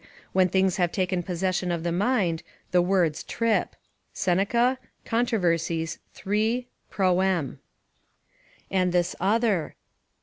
[0.33, 3.75] ("When things have taken possession of the mind, the words trip.")
[4.13, 6.67] Seneca, Controvers., iii.
[6.89, 7.59] proem.]
[8.71, 9.75] and this other.